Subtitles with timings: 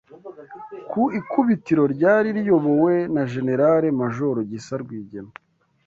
[0.89, 5.33] ku ikubitiro ryari riyobowe na Jenerali Majoro Gisa Rwigema